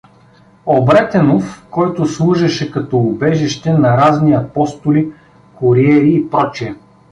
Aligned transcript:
Обретенов, 0.65 1.67
който 1.71 2.05
служеше 2.05 2.71
като 2.71 2.97
убежище 2.97 3.73
на 3.73 3.97
разни 3.97 4.33
апостоли, 4.33 5.11
куриери 5.55 6.13
и 6.13 6.29
пр. 6.29 6.51